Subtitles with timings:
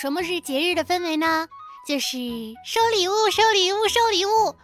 [0.00, 1.46] 什么是节日的氛围呢？
[1.86, 2.16] 就是
[2.64, 4.56] 收礼物，收礼物，收礼物，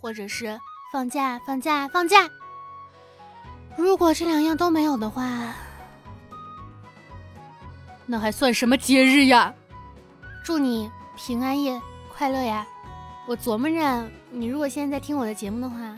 [0.00, 0.60] 或者是
[0.92, 2.28] 放假，放假，放假。
[3.76, 5.54] 如果这两样都没有的话，
[8.04, 9.54] 那还算什么节日呀？
[10.42, 11.80] 祝你平安夜
[12.12, 12.66] 快乐呀！
[13.28, 15.96] 我琢磨着，你如果现在在听我的节目的话，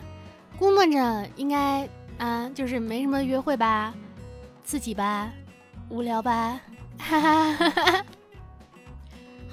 [0.59, 1.89] 估摸着应该
[2.19, 3.91] 啊，就是没什么约会吧，
[4.63, 5.31] 刺激吧，
[5.89, 6.59] 无聊吧，
[6.99, 8.05] 哈哈哈哈哈。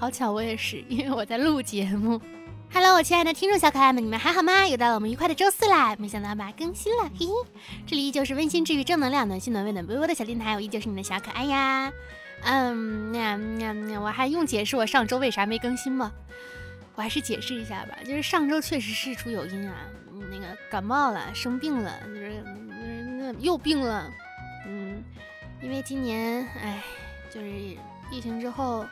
[0.00, 2.18] 好巧，我也是，因为我在录节目。
[2.72, 4.66] Hello，我亲爱的听众小可爱们，你们还好吗？
[4.66, 5.94] 又到了我们愉快的周四啦！
[5.98, 7.32] 没想到吧，更新了，嘿嘿。
[7.86, 11.92] 这里依旧是温馨治愈、正能量、暖心暖胃暖微微的小电台，我依旧是你的小可爱呀。
[12.44, 16.10] 嗯，那那我还用解释我上周为啥没更新吗？
[16.94, 19.76] 我还是解释一下吧，就是上周确实事出有因啊，
[20.30, 22.42] 那个感冒了，生病了，就是
[23.18, 24.10] 那又病了，
[24.66, 25.04] 嗯，
[25.60, 26.82] 因为今年哎，
[27.30, 27.46] 就是
[28.10, 28.86] 疫情之后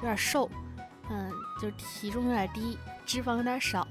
[0.00, 0.50] 有点瘦，
[1.10, 3.86] 嗯，就是体重有点低，脂肪有点少，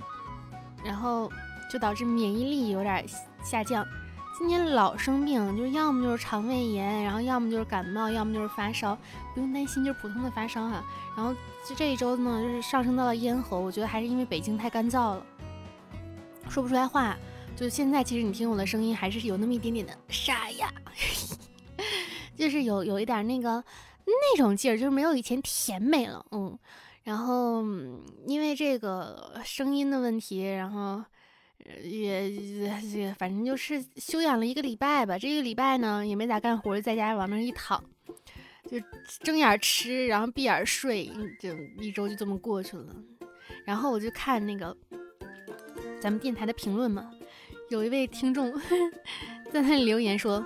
[0.83, 1.31] 然后
[1.71, 3.05] 就导致免疫力有点
[3.43, 3.85] 下降。
[4.37, 8.97] 今年老生病，就是要么就是肠胃炎，然后要么就是感冒，要么就是发烧，
[9.33, 10.83] 不用担心，就是普通的发烧哈。
[11.15, 11.33] 然后
[11.67, 15.25] 就这一周呢，就是上升到了咽喉，我觉得还是因为北京太干燥了，
[16.47, 17.17] 说不出来话。
[17.55, 20.71] 就现在，其实你听我的声音，还是有那么一点点的沙哑，
[22.37, 23.61] 就是有有一点那个
[24.09, 26.57] 那种劲儿，就是没有以前甜美了，嗯。
[27.03, 27.63] 然后
[28.27, 31.03] 因为这个声音的问题，然后。
[31.83, 35.19] 也也反正就是休养了一个礼拜吧。
[35.19, 37.83] 这个礼拜呢，也没咋干活，在家往那一躺，
[38.65, 38.79] 就
[39.19, 42.95] 睁眼吃，然后闭眼睡，就一周就这么过去了。
[43.65, 44.75] 然后我就看那个
[46.01, 47.11] 咱们电台的评论嘛，
[47.69, 48.51] 有一位听众
[49.51, 50.43] 在那里留言说，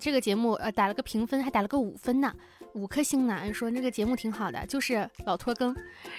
[0.00, 2.32] 这个节目呃打了个评分，还打了个五分呢，
[2.74, 5.74] 五颗星呢，说这个节目挺好的，就是老拖更。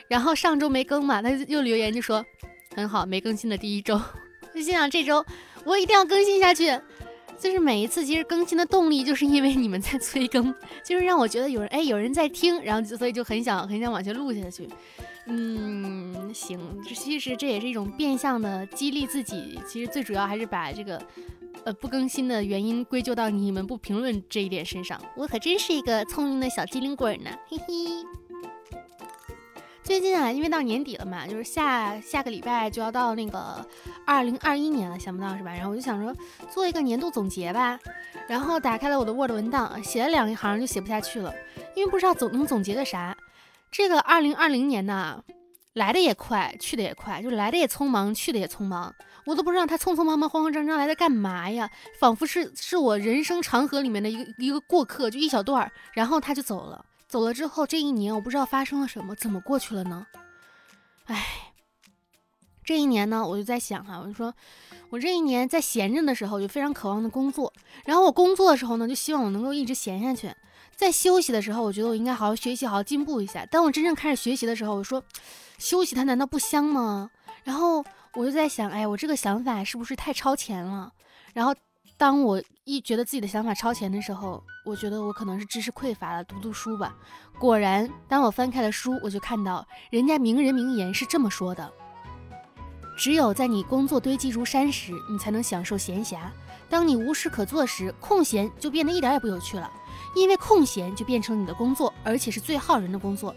[0.07, 2.25] 然后上周没更嘛，他又留言就说。
[2.75, 3.97] 很好，没更新的第一周，
[4.53, 5.25] 就心想这周
[5.63, 6.77] 我一定要更新下去。
[7.39, 10.53] 就是每一次其实更新的动力，就是因为你们在催更，
[10.83, 14.67] 就是让我觉得有人哎有人在听，然后所以就很想很想往下录下去。
[15.27, 19.59] 嗯，行，其实这也是一种变相的激励自己。
[19.67, 21.01] 其实最主要还是把这个
[21.63, 25.01] 呃不更新的原因归咎到你们不评论这一点身上。
[25.15, 27.65] 我可真是一个聪明的小机灵鬼呢，嘿嘿。
[29.81, 33.63] 最近啊，因为到年底了嘛，就是下下个礼拜就要到那个
[34.05, 35.51] 二零二一年了，想不到是吧？
[35.53, 36.15] 然后我就想说
[36.51, 37.79] 做一个年度总结吧，
[38.27, 41.33] 然后打开了我的 Word 文档，写了两行就写不下去了，
[41.75, 43.15] 因为不知道总能总结个啥。
[43.77, 45.21] 这个二零二零年呢，
[45.73, 51.69] 来的也快，去的也快，就来的也匆忙，去的也匆忙，我都不知道他匆匆忙忙、慌慌张张来的干嘛呀？
[51.99, 56.85] 仿佛是是我人生长河里面的一个一个过客，就一小段儿，然后他就走了。
[57.09, 60.07] 走了之后，这一年我不知道发生了什么，怎么过去了呢？
[61.07, 61.51] 哎，
[62.63, 64.33] 这一年呢，我就在想哈，我就说，
[64.89, 67.51] 我这一年在闲着的时候就非常渴望的工作，
[67.83, 70.33] 然后我工作的时候呢，就希望我能够一直闲下去。
[70.75, 73.45] 在休息的时候，我觉得我应该好好学习，好好进步一下。
[73.45, 75.03] 当我真正开始学习的时候，我说，
[75.57, 77.09] 休息它难道不香吗？
[77.43, 80.91] 然后我就在想，哎，我这个想法是不是太超前了？
[81.33, 81.53] 然后。
[81.97, 86.93] 当我一觉得自己的想法超前的时候，我觉得我可能是知识匮乏了，读读书吧。
[87.39, 91.71] 果然，当我翻开了书，我就看到人家名人名言是这么说的：
[92.95, 96.17] 只有在你工作堆积如山时，你才能享受闲暇；
[96.69, 99.69] 当你无事可做时，空闲就变得一点也不有趣了，
[100.15, 103.35] 因为空闲就变成你的工作，而且是最耗人的工作。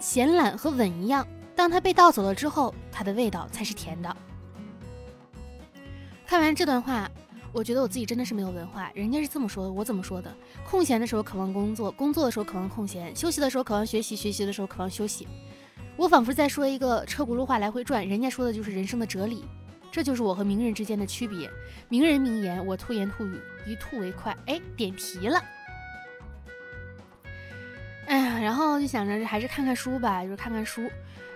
[0.00, 4.16] 闲懒和稳一样，当它被盗走了之后，它的味道才是甜的。
[6.26, 7.10] 看完这段话。
[7.54, 10.34] 我觉得我自己真的是没有文化，人家是这么说的，我怎么说的？
[10.66, 15.28] 空闲的时候渴望工作，工作的时候渴望空闲，休息的时候渴望学习，学习的时候渴望休息。
[15.96, 19.44] 我仿佛在说一个车轱辘话来回转，人家说的就是人生的哲理。
[19.90, 21.50] 这就是我和名人之间的区别。
[21.88, 24.36] 名人名言，我吐言吐语，一吐为快。
[24.46, 25.38] 哎，点题了。
[28.42, 30.90] 然后就想着还是看看书吧，就是看看书。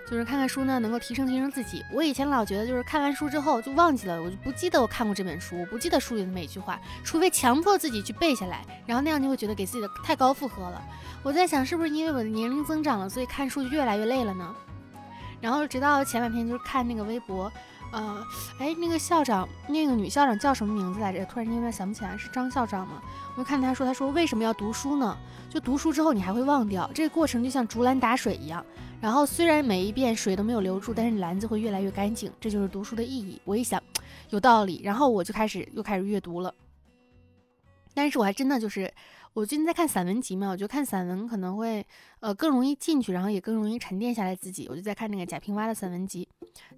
[0.09, 1.83] 就是看看书呢，能够提升提升自己。
[1.91, 10.81] 我以前老觉得，就是看完书之后就忘记了，我就不记得我看过这本书，我不记得书里的每一句话，除非强迫自己去背下来，然后那样就会觉得给自己的太高负荷了。
[11.23, 14.55] 我在想，是不是因为我的年龄增长了，所以看书就越来越累了呢？
[15.41, 17.51] 然后直到前两天就是看那个微博，
[17.91, 18.27] 呃，
[18.59, 21.25] 哎，那个校长，那个女校长叫什么名字来着？
[21.25, 23.01] 突然间有点想不起来，是张校长吗？
[23.35, 25.17] 我就看他说，他说为什么要读书呢？
[25.49, 28.63] 就读书之后你还会忘掉，这个过程就像竹篮打水一样。
[28.99, 33.39] 然后虽然每一遍水都没有留住，但是篮子会越来越干净，这就是读书的意义。
[33.45, 33.81] 我一想，
[34.31, 36.53] 有道理，然后我就开始又开始阅读了。
[37.93, 38.93] 但是我还真的就是，
[39.33, 41.85] 我最近在看散文集嘛，我觉得看散文可能会
[42.19, 44.67] 呃更容易进去，然后也更容易沉淀下来自己。
[44.69, 46.27] 我就在看那个贾平凹的散文集，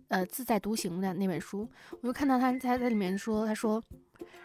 [0.07, 1.67] 呃，自在独行的那本书，
[2.01, 3.81] 我就看到他他在里面说，他说。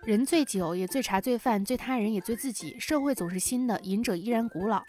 [0.04, 4.82] 人醉酒也醉茶醉饭醉他人也醉自己，社会总是新的，饮者依然古老。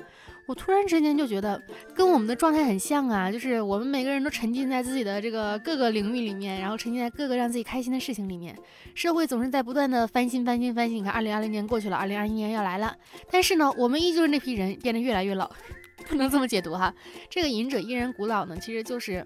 [0.46, 1.60] 我突然之间就觉得
[1.96, 8.54] 跟我们的状态很像啊，就是我们每个人都沉浸在自己的这个各个领域里面，然后沉浸在各个让自己开心的事情里面。
[8.94, 10.98] 社会总是在不断的翻新翻新翻新。
[10.98, 12.94] 你看，二零二零年过去了，二零二一年要来了，
[13.32, 15.50] 但是呢，我们依旧是那批人，变得越来越老，
[16.10, 16.94] 不能这么解读哈。
[17.30, 19.26] 这个饮者依然古老呢，其实就是。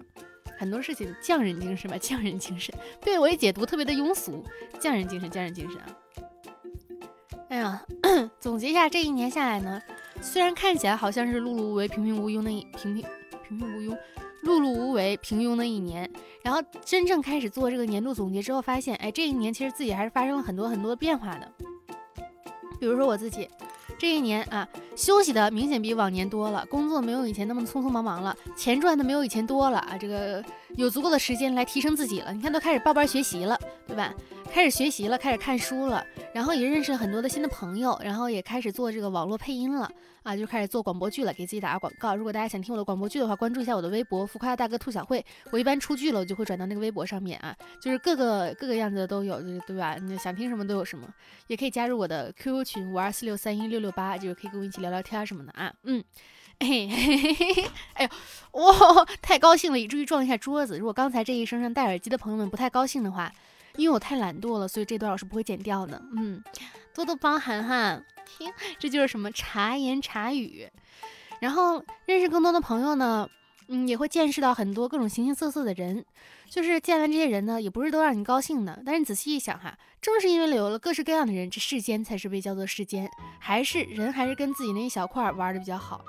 [0.60, 2.74] 很多事情匠人精神吧，匠人精神。
[3.00, 4.44] 对我一解读特别的庸俗，
[4.78, 5.86] 匠人精神，匠人精神啊。
[7.48, 7.82] 哎呀，
[8.38, 9.80] 总结一下这一年下来呢，
[10.20, 13.02] 虽然看起来好像是碌碌无为、平平无庸的一平平
[13.48, 13.98] 平平无庸、
[14.44, 16.06] 碌碌无为、平庸的一年，
[16.44, 21.50] 然后真正开始做这个年度总结之后，发现，哎，这一年其实自己还是发生了很多很多变化的。
[22.78, 23.48] 比如说我自己。
[24.00, 24.66] 这一年啊，
[24.96, 30.42] 休息的明显比往年多了，工作没有以前那么匆匆忙忙了，钱赚的没有以前多了啊，这个
[30.76, 32.32] 有足够的时间来提升自己了。
[32.32, 34.10] 你看，都开始报班学习了，对吧？
[34.52, 36.04] 开始学习了，开始看书了，
[36.34, 39.90] 然后也认识了很多的新的朋友，然后也开始做这个网络配音了
[40.24, 42.16] 啊，就开始做广播剧了，给自己打个广告。
[42.16, 45.24] 如果大家想听我的广播剧的话，关注一下我的微博“浮夸的大哥兔小慧”。
[45.52, 49.94] 我一般出剧了，我就会转到那个微博上面啊，就是各个各个样子的都有，就是对吧？
[49.94, 51.08] 你想听什么都有什么，
[51.46, 55.72] 也可以加入我的 QQ 群五二四六三一六六八，就是可以跟我一起聊聊天什么的啊。
[55.84, 56.02] 嗯，
[56.58, 57.64] 嘿嘿嘿嘿，
[57.94, 60.76] 哎呦，哇，太高兴了，以至于撞一下桌子。
[60.76, 63.32] 如果刚才这一声让戴耳机的朋友们不太高兴的话。
[63.76, 66.00] 因为我太懒惰了，所以这段我是不会剪掉的。
[66.16, 66.42] 嗯，
[66.94, 68.00] 多多包涵哈。
[68.78, 70.68] 这就是什么茶言茶语。
[71.40, 73.28] 然后认识更多的朋友呢，
[73.68, 76.04] 嗯，也会见识到很多各种形形色色的人。
[76.48, 78.82] 就是见完这些人呢，也不是都让你高兴的。
[78.84, 83.10] 但是你仔细一想哈，正是因为有了各式各样的人，这世间才是被叫做世间。
[83.38, 86.04] 还是人还是跟自己那一小块玩的比较好。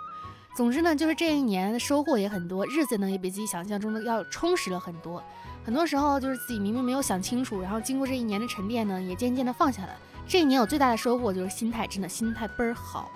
[0.55, 5.23] 总之呢，就是这一年的收获也很多，日子呢也比自己想象中的要充实了很多。
[5.63, 9.89] 很多时候就是自己明明没有想清楚，然后经过这一年的沉淀呢，也渐渐的放下了。
[10.27, 13.11] 这一年我最大的收获就是心态，真的心态倍儿好。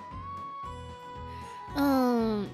[1.76, 2.48] 嗯，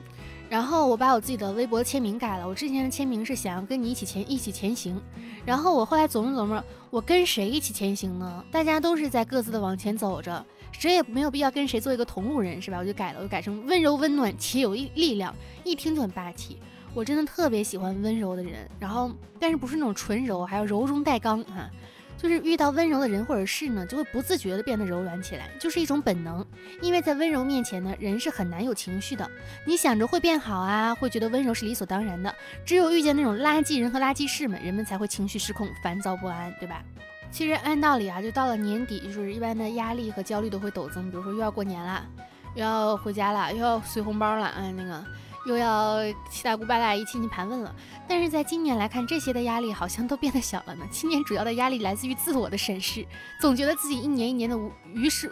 [0.49, 4.99] 然后我把我自己的微博签名改了，我之前的签名是想要跟你一起前一起前行，
[5.45, 8.43] 然后我后来琢磨琢磨，我跟谁一起前行呢？
[8.51, 12.77] 大家都是在各自的往前走着，谁也没有必要跟谁做一个同路人，是吧？
[12.77, 16.57] 我就改了，我改成温柔温暖且有力量，一听就很霸气。
[16.93, 21.69] 我真的特别喜欢温柔的人，然后但是不是那种纯柔，还要柔中带刚哈，
[22.17, 26.45] 就是遇到温柔的人或者事呢，就会不自觉的变得柔软起来，就是一种本能。
[26.81, 29.29] 因为在温柔面前呢，人是很难有情绪的。
[29.65, 32.33] 你想着会变好啊，会觉得温柔是理所当然的。
[32.65, 36.83] 只有遇见那种垃圾人和垃圾事们，人们才会情绪失控、烦躁不安，对吧？
[37.31, 41.09] 其实按道理啊，就到了年底，就是一般的压力和焦虑都会陡增。
[41.09, 42.05] 比如说又要过年了，
[42.53, 45.01] 又要回家了，又要随红包了，啊，那个。
[45.45, 45.99] 又要
[46.29, 47.75] 七大姑八大姨亲戚盘问了，
[48.07, 50.85] 但是在今年来看，这些的压力好像都变得小了呢。
[50.91, 53.05] 今年主要的压力来自于自我的审视，
[53.39, 55.31] 总觉得自己一年一年的无于事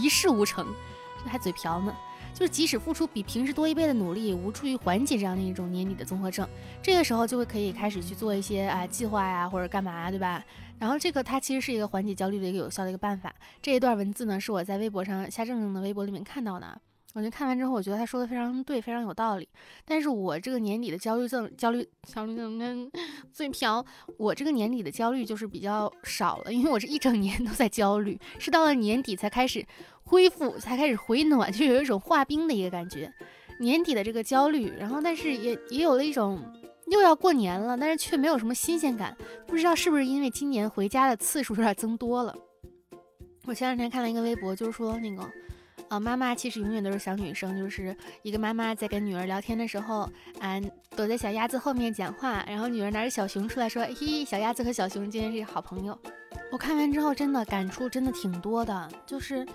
[0.00, 0.66] 一事无成，
[1.22, 1.94] 这还嘴瓢呢。
[2.32, 6.48] 就是即使付出比平时多一倍的努力，也无助于缓解这样的一种年底的综合症。
[6.82, 10.42] 这个时候就会可以开始去做一些啊计划呀，或者干嘛，对吧？
[10.78, 13.30] 然后这个它其实是一个缓解焦虑的一个有效的一个办法。
[13.60, 16.80] 这一段文字呢，是我在微博上夏正正的微博里面看到的。
[17.14, 19.46] 我就看完之后，我觉得他说的非常对，非常有道理。
[19.84, 22.90] 但是我这个年底的焦虑症、焦虑、焦虑症跟
[23.32, 23.84] 嘴瓢，
[24.16, 29.64] 我这个年底的焦虑就是比较少了，因为我这一整年 都在焦虑，是到了年底才开始
[30.04, 33.12] 恢复，才开始回暖，就有一种化冰的一个感觉。
[33.60, 36.42] 年底的这个焦虑，然后但是也也有了一种
[36.86, 39.14] 又要过年了，但是却没有什么新鲜感，
[39.46, 42.34] 不知道是不是因为今年回家的次数有点增多了。
[43.44, 45.30] 我前两天看了一个微博，就是说那个。
[45.92, 50.58] 啊，妈妈其实永远都是小女生，就是一个妈妈在跟女儿聊天的时候，啊，
[50.96, 55.98] 躲在小鸭子后面讲话，然后女儿拿着小熊出来说，嘿，小鸭子和小熊今天是好朋友。
[56.50, 59.46] 我看完之后真的感触真的挺多的，就是，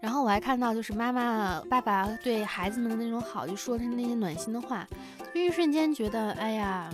[0.00, 4.88] 然后我还看到就是妈妈爸爸对孩子们的那种好，就说的那些暖心的话，
[5.34, 6.90] 就一瞬间觉得，哎呀，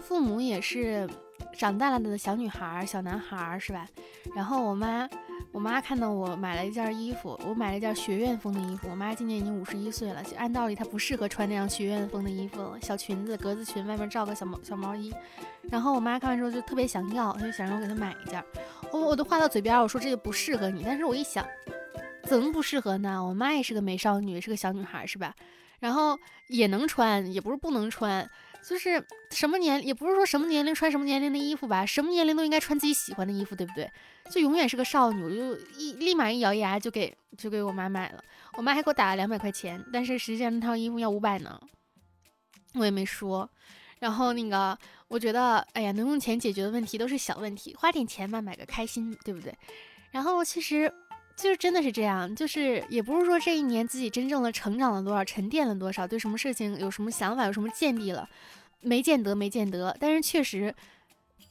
[0.00, 1.06] 父母也是
[1.52, 3.86] 长大了的小女孩、小男孩，是吧？
[4.34, 5.08] 然后我妈。
[5.52, 8.86] 我妈看到我买了一件衣服，我买了一件学院风的衣服。
[8.88, 15.12] 我妈今年已经五十一岁了，就按道理她不适合穿那样学院风的衣服，小裙子、格子裙，外面罩个小毛小毛衣。
[15.68, 18.40] 然后我妈看完之后就特别想要，她就想让我给她买一件。
[18.92, 20.84] 我我都话到嘴边，我说这个不适合你。
[20.86, 21.44] 但是我一想，
[22.22, 23.24] 怎么不适合呢？
[23.24, 25.34] 我妈也是个美少女，是个小女孩，是吧？
[25.80, 26.16] 然后
[26.46, 28.30] 也能穿，也不是不能穿。
[28.62, 33.90] 就是什么年，也不是说什么年龄穿什么年龄的衣服吧，什么年龄都应该穿自己喜欢的衣服，对不对？
[34.30, 38.22] 就永远是个少女，我就一立马一咬牙就给就给我妈买了，
[38.56, 41.60] 我妈还给我打了两百块钱，但是实际上那套衣服要五百呢，
[42.74, 43.48] 我也没说。
[43.98, 49.54] 然后那个，我觉得，哎呀，能用钱解决的问题都是小问题，花点钱嘛，买个开心，对不对？
[50.10, 50.92] 然后其实。
[51.42, 58.28] 就是真的是这样，就是也不是说这一年自己真正的成长了多少，沉淀了多少，对什么事情有什么想法，有什么见地了，
[58.82, 59.96] 没见得，没见得。
[59.98, 60.74] 但是确实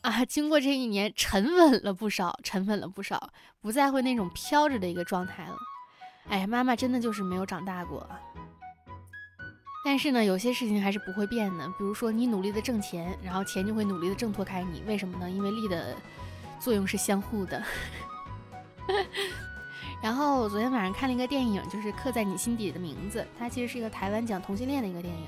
[0.02, 3.32] 啊，经过这一年，沉稳了不少，沉稳了不少，
[3.62, 5.58] 不再会那种飘着的一个状态了。
[6.30, 8.08] 哎，妈妈真的就是没有长大过。
[9.84, 14.84] 但是呢，有些事情还是不会变的，比如说你努力的挣钱，然后钱就会努力的挣脱开你。
[14.86, 15.30] 为什么呢？
[15.30, 15.96] 因为力的
[16.60, 17.64] 作用是相互的。
[20.02, 23.26] 然后我昨天晚上看了一个电影，就是刻在你心底的名字。
[23.38, 25.24] 它其实是一个台湾讲同性恋的一个电影。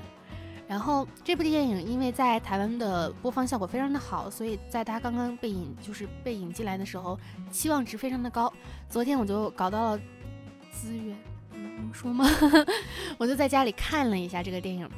[0.66, 7.18] 然后这部电影因为在台湾的播放效果非常的好，所以在它刚刚被引就是被引进来的时候，
[7.50, 8.50] 期望值非常的高。
[8.88, 10.00] 昨天我就搞到了
[10.70, 11.14] 资源，
[11.50, 12.26] 能说吗？
[13.18, 14.88] 我就在家里看了一下这个电影。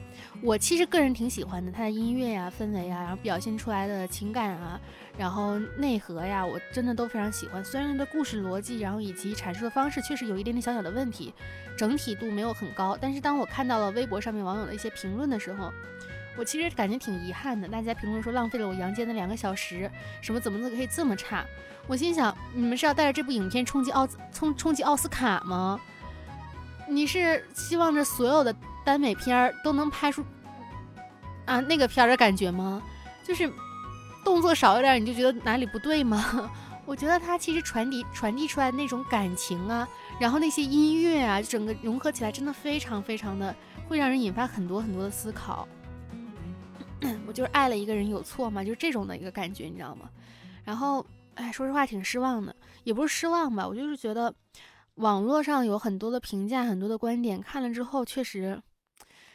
[0.41, 4.81] 我其实个人挺喜欢的，它的音乐呀、氛围呀，然后表现出来的情感啊。
[5.17, 7.65] 然后内核呀，我真的都非常喜欢。
[7.65, 11.33] 虽然它的故事逻辑，然后以及阐述的方式确实有一点点小小的问题，
[11.77, 12.99] 整体度没有很高。
[13.01, 15.73] 但是当我看到了微博上面网友的一些评论的时候，
[16.37, 17.69] 我其实感觉挺遗憾的。
[17.69, 19.89] 大家评论说浪费了我杨坚的两个小时，
[20.21, 21.45] 什么怎么可以这么差？
[21.87, 25.81] 我心想，你们是要带着这部影片冲击奥冲冲击奥斯卡吗？
[26.89, 28.53] 你是希望着所有的
[28.85, 30.25] 耽美片儿都能拍出
[31.45, 32.83] 啊那个片儿的感觉吗？
[33.23, 33.49] 就是。
[34.25, 36.51] 动作少一点你就觉得哪里不对吗？
[36.87, 39.89] 我觉得它其实传递传递出来那种感情啊，
[40.21, 43.55] 然后那些音乐啊，整个融合起来真的非常非常的
[43.89, 45.67] 会让人引发很多很多的思考。
[47.27, 48.65] 我就是爱了一个人有错吗？
[48.65, 50.09] 就是这种的一个感觉，你知道吗？
[50.65, 51.05] 然后，
[51.35, 52.55] 哎，说实话挺失望的，
[52.85, 54.35] 也不是失望吧，我就是觉得
[54.97, 58.61] 网络上有很多的评价，很多的观点，看了之后确实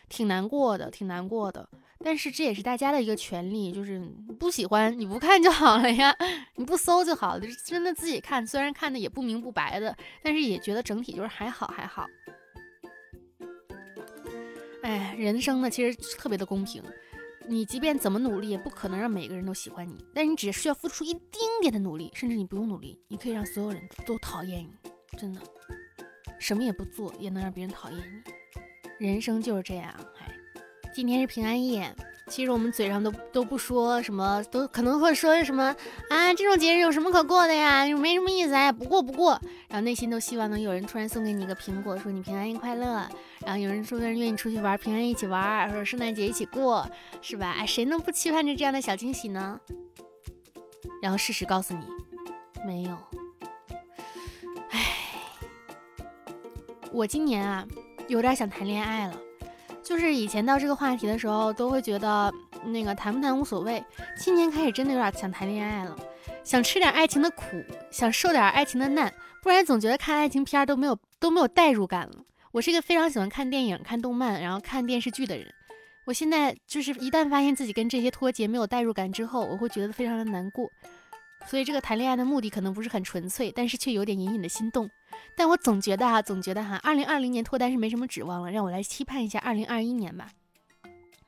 [0.08, 1.68] 挺难过的，挺难过的。
[2.02, 4.00] 但是这也是大家的一个权利，就是
[4.40, 6.16] 不喜欢你不看就好了呀，
[6.56, 12.08] 你不搜就好了，真的自己看，虽然看的也不明不白的，但是也觉得整体就是还好还好。
[14.82, 16.82] 哎，人生呢其实特别的公平，
[17.48, 24.70] 你即便怎么努力，也不可能让每个人都喜欢你，但你只需要付出一丁点的努力，甚至你不用努力，你可以让所有人都讨厌你，
[25.18, 25.42] 真的，
[26.40, 30.39] 什么也不做也能让别人讨厌你，人生就是这样，哎。
[30.94, 31.94] 今天是平安夜，
[32.28, 35.76] 其实我们嘴上都都不说什么，都可能会说什么
[36.10, 37.86] 啊，这种节日有什么可过的呀？
[37.96, 39.40] 没什么意思哎，不过不过。
[39.68, 43.08] 然后内心都希望能有人突然送给你一个苹果，说你平安夜快乐。
[43.46, 46.86] 然后有人说的愿意出去玩，平安夜一起玩，或者圣诞节一起过，
[47.22, 47.56] 是吧？
[47.58, 49.60] 哎，谁能不期盼着这样的小惊喜呢？
[51.02, 51.86] 然后事实告诉你，
[52.66, 52.98] 没有。
[54.72, 54.86] 唉，
[56.92, 57.66] 我今年啊，
[58.08, 59.16] 有点想谈恋爱了。
[59.90, 62.32] 就是以前到这个话题的时候，都会觉得
[62.64, 63.84] 那个谈不谈无所谓。
[64.16, 65.98] 今年开始真的有点想谈恋爱了，
[66.44, 67.44] 想吃点爱情的苦，
[67.90, 72.24] 想受点爱情的难，不然总觉得看爱情片都没有都没有代入感了。
[72.52, 75.52] 我是一个非常喜欢看电影、看动漫，然后看电视剧的人。
[76.06, 80.70] 我现在就是一旦发现自己跟这些脱节、没有代入感之后，我会觉得非常的难过。
[81.48, 84.88] 所以这个谈恋爱的目的可能不是很纯粹，但是却有点隐隐的心动。
[85.36, 90.30] 但我总觉得哈，总觉得哈，二零二零年脱单是没什么指望了，让我来期盼一下二零二一年吧。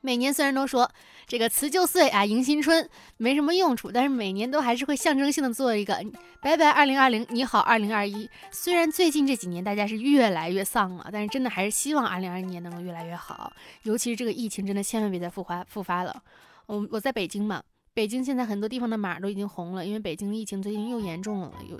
[0.04, 0.90] 每年虽然都说
[1.28, 5.96] 这个辞旧岁啊，迎新春没什么用处，但是每年都还是会象征性的做一个
[6.42, 8.28] 拜拜二零二零，你好二零二一。
[8.50, 13.52] 虽然最近这几年大家是越来越丧了，但是真的还是希望二零二一年能够越来越好。
[13.84, 16.22] 尤其是这个疫情，真的千万别再复发复发了。
[16.66, 17.62] 我我在北京嘛。
[17.94, 21.76] 北京现在很多地方的码都已经红了，因为北京疫情最近又严重了，有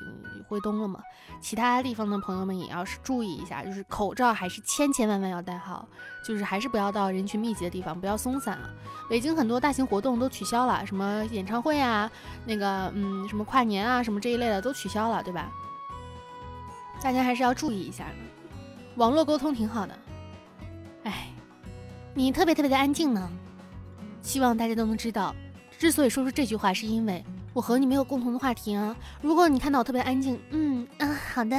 [0.46, 1.00] 回冬了嘛。
[1.40, 5.88] 其他地方的朋友们也要是注意一下，就是口罩还是千千万万要戴好，
[6.22, 8.68] 就是还是不要到人群密集的地方，不要松散啊。
[9.08, 12.10] 北京很多大型活动都取消了，什么演唱会啊，
[12.44, 15.50] 那个嗯，什么跨年啊，什么这一类的都取消了，对吧？
[17.00, 18.04] 大家还是要注意一下。
[18.96, 19.98] 网络沟通挺好的，
[21.04, 21.28] 哎，
[22.12, 23.30] 你特别特别的安静呢，
[24.20, 25.34] 希望大家都能知道。
[25.82, 28.94] 之所以说出这句话，是因为我和你没有共同的话题啊。
[29.20, 31.58] 如果你看到我特别安静，嗯啊，好的，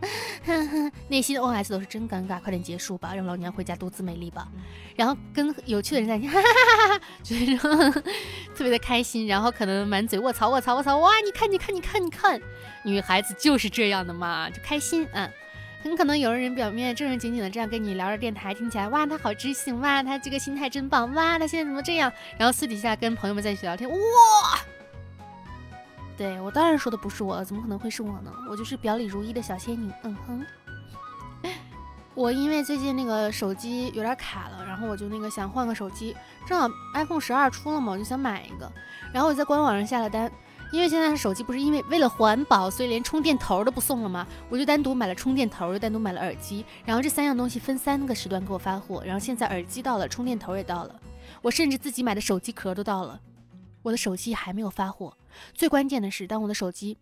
[1.08, 4.46] 内心 OS 都是真尴尬，快点结束吧，让老娘回家独自美丽吧。
[4.94, 7.56] 然后跟有趣的人在一起，哈哈哈哈哈，就是
[8.54, 9.26] 特别的开心。
[9.26, 12.38] 然后可能满嘴卧槽卧槽卧槽，哇，你看你看你看你看，
[12.84, 15.26] 女孩子就是这样的嘛，就开心啊。
[15.84, 22.10] 很可能有的人表面正正经经的这样跟你聊着电台，听起来哇，他好知性，哇，他这个心态真棒，哇，他现在怎么这样？
[22.38, 23.96] 然后私底下跟朋友们在一起聊天，哇，
[26.16, 28.32] 对我当然说的不是我，怎么可能会是我呢？
[28.48, 30.46] 我就是表里如一的小仙女，嗯哼。
[32.14, 38.72] 我因为最近那个手机有点卡了，然后我就那个想换个手机，正好 iPhone 十二出了嘛，我就想买一个，
[39.12, 40.32] 然后我在官网上下了单。
[40.74, 44.26] 因为现在手机不是因为为了环保，所以连充电头都不送了吗？
[44.50, 49.00] 我就单独买了充电头，又单独买了耳机，然后这三样东西分三个时段给我发货。
[49.04, 51.00] 然后现在耳机到了，充电头也到了，
[51.42, 53.20] 我甚至自己买的手机壳都到了，
[53.82, 55.16] 我的手机还没有发货。
[55.52, 56.98] 最关键的是，当我的手机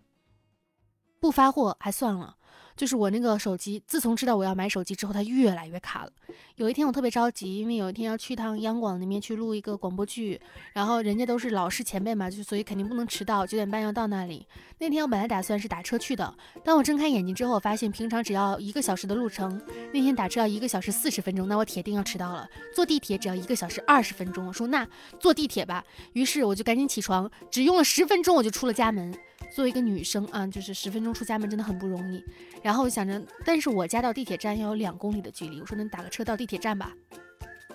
[1.19, 2.37] 不发货还算了。
[2.77, 6.13] 就是我那个手机，自从知道我要买手机之后，它越来越卡了。
[6.57, 10.41] 有一天我特别着急，因为有一天要去趟央广那边去录一个广播剧，
[10.73, 14.47] 然后人家都是老师前辈嘛，就所以肯定不能迟到，九点半要到那里。
[14.79, 19.61] 那天我本来打算是打车去的，当我睁开眼睛之后，发现平常只要一个小时的路程，
[19.93, 22.49] 那天打车要一个小时四十分钟，那我铁定要迟到了。
[22.75, 24.87] 坐地铁只要一个小时二十分钟，我说那
[25.21, 25.85] 坐地铁吧。
[26.15, 29.15] 于是我就赶紧起床，只用了十分钟我就出了家门。
[29.55, 32.25] 作为一个女生啊，就是十分钟出家门真的很不容易。
[32.63, 36.93] 然后想着，但是我家到地铁站要有两公里的距离，我说能打个车到地铁站吧？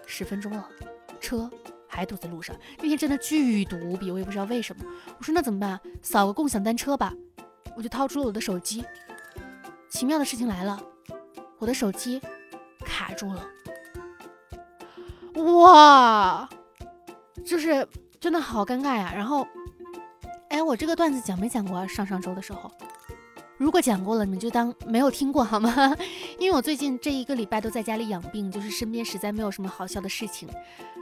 [0.08, 0.68] 十分钟了，
[1.22, 1.50] 车
[1.88, 2.56] 还堵在路上。
[2.80, 4.84] 那天真的巨堵无比，我也不知道为什么。
[5.18, 5.80] 我说那怎么办？
[6.02, 7.14] 扫个共享单车吧。
[7.76, 8.84] 我就掏出了我的手机。
[9.88, 10.82] 奇妙的事情来了，
[11.60, 12.20] 我的手机
[12.84, 13.48] 卡住了。
[15.36, 16.50] 哇，
[17.46, 17.88] 就是
[18.20, 19.14] 真的好尴尬呀。
[19.16, 19.48] 然后。
[20.50, 21.88] 哎，我这个段子讲没讲过？
[21.88, 22.72] 上上周的时候，
[23.58, 25.96] 如果讲过了，你们就当没有听过好吗？
[26.40, 30.48] 因为我最近这一个礼拜都在家里养病，就是身边实在没有什么好笑的事情，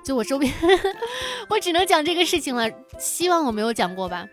[0.04, 0.52] 就我周边，
[1.50, 2.70] 我只能讲这个事情了。
[3.00, 4.28] 希望我没有讲过吧。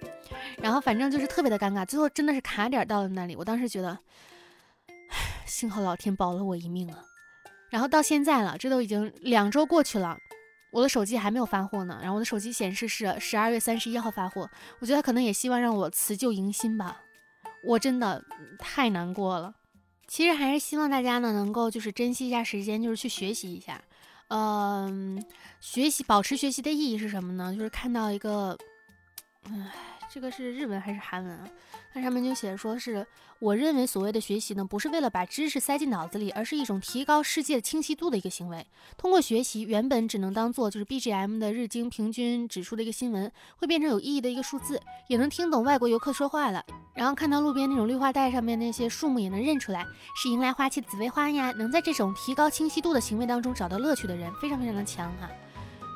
[0.60, 3.36] 然后反正就是特别的尴尬，最后真的是卡点到了那里。
[3.36, 3.98] 我当时觉得，
[5.46, 6.98] 幸好老天保了我一命啊。
[7.70, 10.16] 然后到现在了，这都已经两周过去了。
[10.72, 14.50] 我的手机还没有发货呢，然后我的手机显示是十二月三十一号发货，
[14.80, 17.00] 我觉得他可能也希望让我辞旧迎新吧，
[17.62, 18.24] 我真的
[18.58, 19.54] 太难过了。
[20.08, 23.80] 其实还是希望大家呢能够就是珍惜一下时间，就是去学习一下。
[24.28, 25.22] 嗯，
[25.60, 27.54] 学习保持学习的意义是什么呢？
[27.54, 28.56] 就是看到一个，
[29.44, 31.48] 唉，这个是日文还是韩文啊？
[31.94, 33.06] 它上面就写说是。
[33.38, 38.64] 我认为所谓的学习呢，不是为了把知识塞进脑子里，而是一种提高世界清晰度的一个行为。
[38.96, 46.64] 通过学习，原本只能当做就是 BGM 的日经平均指数的一个新闻，会变成有意义的一个数字，也能听懂外国游客说话了。
[46.94, 51.50] 然后看到路边那种绿化带上面那些树木，也能认出来是迎来花期的紫薇花呀。
[51.52, 55.28] 能在这种提高清晰度的行为当中找到乐趣的人，非常非常的强哈。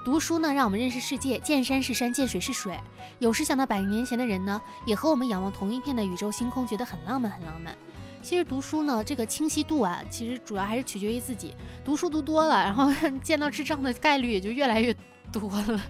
[0.06, 2.78] 读书呢，让我们认识世界，见山是山，见水是水。
[3.18, 7.76] 有时想到百年前的人呢，也和我们仰望同一片的宇宙星空，觉得很浪漫，很浪漫。
[8.22, 11.56] 其实读书呢，这个清晰度啊，其实主要还是取决于自己。
[11.84, 12.88] 读书读多了，然后
[13.20, 14.94] 见到智障的概率也就越来越
[15.32, 15.82] 多了。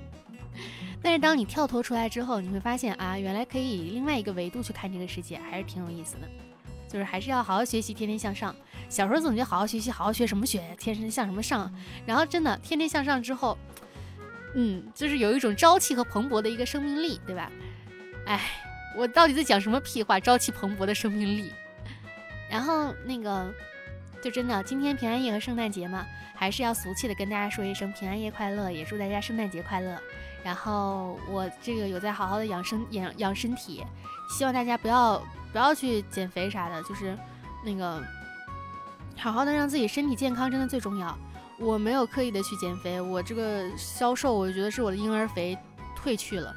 [1.03, 6.29] 但是当你跳脱出来之后，你会发现啊，原来可以以另外一个维度去看这个世界，还是挺有意思的。
[6.89, 8.57] 就是还是要好好学习，天天向上。
[8.89, 11.71] 小时候总觉得好好学习，好好学什么学，天生向什么上。
[12.07, 13.59] 然后真的天天向上之后。
[14.59, 17.53] 嗯，就是有一种朝气和蓬勃的一个生命力，对吧？
[18.25, 18.41] 哎，
[18.97, 20.19] 我到底在讲什么屁话？
[20.19, 21.53] 朝气蓬勃的生命力。
[22.51, 23.53] 然后那个，
[24.23, 30.01] 就真的今天平安夜和圣诞节嘛，还是要俗气的跟大家说一声平安夜快乐，也祝大家圣诞节快乐。
[30.43, 33.85] 然后我这个有在好好的养生养养身体，
[34.31, 37.15] 希望大家不要不要去减肥啥的，就是
[37.63, 38.03] 那个
[39.19, 41.19] 好好的让自己身体健康，真的最重要。
[41.59, 45.57] 我没有刻意的去减肥，我这个消瘦，我觉得是我的婴儿肥
[45.97, 46.55] 退去了，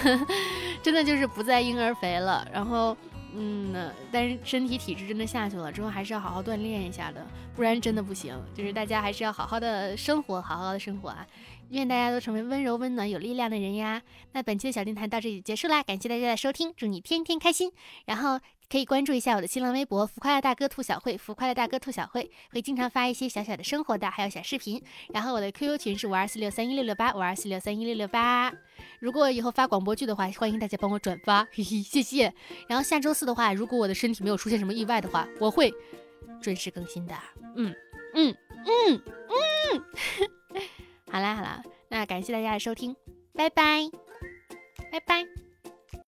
[0.82, 2.46] 真的就是不再婴儿肥了。
[2.52, 2.96] 然后，
[3.34, 8.38] 嗯，但是身体体质真的下去了，之后还是要好好锻炼一下的，不然真的不行。
[8.54, 11.26] 就是大家还是要好好的生活，好好的生活啊！
[11.70, 14.02] 愿大家都成为温柔、温暖、有力量的人呀。
[14.32, 17.72] 那本期的小电台到这里结束啦，感谢大家的收听，祝你天天开心。
[18.04, 18.38] 然后。
[18.70, 24.80] 可以关注一下我的新浪微博“浮夸的大哥兔小慧”，浮夸的大哥兔小慧会经常发一些小小的生活的，还有小视频。
[25.12, 28.52] 然后我的 QQ 群是五二四六三一六六八五二四六三一六六八。
[29.00, 32.32] 如果以后发广播剧的话，欢迎大家帮我转发，嘿嘿，谢谢。
[32.68, 35.74] 然后下周四的话，如果我的身体没有出现什么意外的话，我会
[36.40, 37.14] 准时更新的。
[37.56, 37.74] 嗯
[38.14, 38.32] 嗯
[38.64, 39.02] 嗯
[39.74, 40.60] 嗯。
[41.10, 42.94] 好啦好啦，那感谢大家的收听，
[43.34, 43.90] 拜拜
[44.92, 45.49] 拜拜。